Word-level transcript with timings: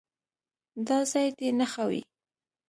دا 0.87 0.99
ځای 1.11 1.27
دې 1.37 1.49
نښه 1.59 1.83
وي. 1.89 2.01